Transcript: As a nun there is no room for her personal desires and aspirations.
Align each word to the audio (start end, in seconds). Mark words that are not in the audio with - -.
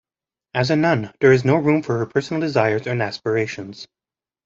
As 0.55 0.71
a 0.71 0.75
nun 0.75 1.13
there 1.19 1.31
is 1.31 1.45
no 1.45 1.57
room 1.57 1.83
for 1.83 1.99
her 1.99 2.07
personal 2.07 2.41
desires 2.41 2.87
and 2.87 3.03
aspirations. 3.03 3.87